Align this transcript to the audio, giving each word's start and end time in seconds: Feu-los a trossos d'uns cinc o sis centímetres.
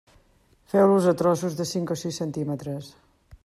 Feu-los 0.71 1.09
a 1.11 1.13
trossos 1.19 1.57
d'uns 1.59 1.73
cinc 1.77 1.93
o 1.97 2.01
sis 2.05 2.21
centímetres. 2.23 2.91